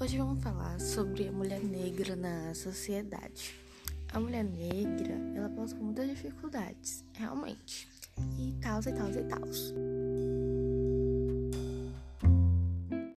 Hoje 0.00 0.18
vamos 0.18 0.42
falar 0.42 0.80
sobre 0.80 1.28
a 1.28 1.32
mulher 1.32 1.62
negra 1.62 2.16
na 2.16 2.52
sociedade. 2.52 3.54
A 4.12 4.18
mulher 4.18 4.42
negra, 4.42 5.14
ela 5.36 5.48
passa 5.48 5.76
por 5.76 5.84
muitas 5.84 6.08
dificuldades, 6.08 7.04
realmente. 7.12 7.88
E 8.36 8.54
tal, 8.60 8.80
e 8.80 8.92
tal, 8.92 9.10
e 9.10 9.24
tal. 9.24 9.93